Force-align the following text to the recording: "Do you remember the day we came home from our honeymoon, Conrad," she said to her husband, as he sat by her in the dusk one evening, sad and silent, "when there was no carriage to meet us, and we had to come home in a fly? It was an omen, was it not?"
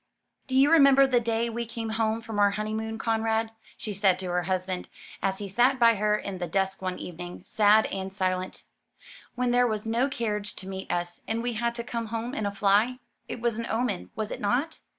"Do 0.47 0.55
you 0.55 0.71
remember 0.71 1.05
the 1.05 1.19
day 1.19 1.47
we 1.47 1.67
came 1.67 1.89
home 1.89 2.21
from 2.21 2.39
our 2.39 2.49
honeymoon, 2.49 2.97
Conrad," 2.97 3.51
she 3.77 3.93
said 3.93 4.17
to 4.17 4.31
her 4.31 4.41
husband, 4.49 4.89
as 5.21 5.37
he 5.37 5.47
sat 5.47 5.77
by 5.77 5.93
her 5.93 6.17
in 6.17 6.39
the 6.39 6.47
dusk 6.47 6.81
one 6.81 6.97
evening, 6.97 7.43
sad 7.45 7.85
and 7.85 8.11
silent, 8.11 8.63
"when 9.35 9.51
there 9.51 9.67
was 9.67 9.85
no 9.85 10.09
carriage 10.09 10.55
to 10.55 10.67
meet 10.67 10.91
us, 10.91 11.21
and 11.27 11.43
we 11.43 11.53
had 11.53 11.75
to 11.75 11.83
come 11.83 12.07
home 12.07 12.33
in 12.33 12.47
a 12.47 12.51
fly? 12.51 12.97
It 13.27 13.41
was 13.41 13.59
an 13.59 13.67
omen, 13.69 14.09
was 14.15 14.31
it 14.31 14.41
not?" 14.41 14.79